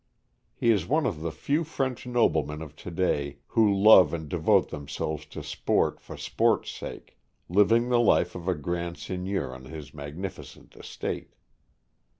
[0.55, 4.69] He is one of the few French noblemen of to day who love and devote
[4.69, 9.91] themselves to sport for sport's sake, living the life of a grand seigneur on his
[9.93, 11.35] magniricent estate.